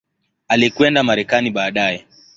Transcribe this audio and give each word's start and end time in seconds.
Alikwenda 0.47 1.03
Marekani 1.03 1.51
baadaye. 1.51 2.05